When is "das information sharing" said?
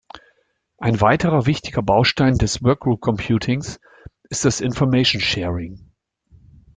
4.45-5.91